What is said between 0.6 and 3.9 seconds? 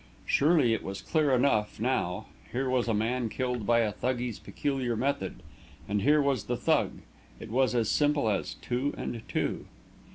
it was clear enough, now: here was a man killed by